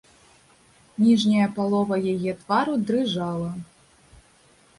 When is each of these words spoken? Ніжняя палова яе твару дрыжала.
Ніжняя 1.05 1.47
палова 1.57 1.95
яе 2.15 2.31
твару 2.41 2.73
дрыжала. 2.89 3.51